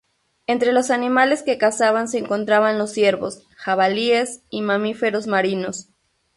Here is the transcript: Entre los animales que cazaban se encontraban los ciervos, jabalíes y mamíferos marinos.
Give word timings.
Entre 0.47 0.71
los 0.73 0.89
animales 0.89 1.43
que 1.43 1.59
cazaban 1.59 2.07
se 2.07 2.17
encontraban 2.17 2.79
los 2.79 2.91
ciervos, 2.91 3.45
jabalíes 3.55 4.41
y 4.49 4.63
mamíferos 4.63 5.27
marinos. 5.27 5.89